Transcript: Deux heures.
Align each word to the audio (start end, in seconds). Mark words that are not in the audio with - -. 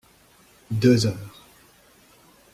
Deux 0.71 1.05
heures. 1.05 1.45